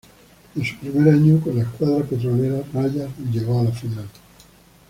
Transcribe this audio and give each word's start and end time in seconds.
En 0.55 0.65
su 0.65 0.77
primer 0.77 1.13
año 1.13 1.39
con 1.41 1.55
la 1.55 1.61
escuadra 1.61 2.03
petrolera, 2.03 2.63
Rayas 2.73 3.11
llegó 3.31 3.59
a 3.59 3.65
la 3.65 3.71
final. 3.71 4.07